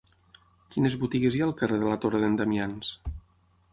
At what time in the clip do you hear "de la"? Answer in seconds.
1.83-1.99